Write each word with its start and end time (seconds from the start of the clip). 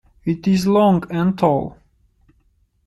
It 0.25 0.47
is 0.47 0.65
long, 0.65 1.03
and 1.11 1.37
tall. 1.37 1.77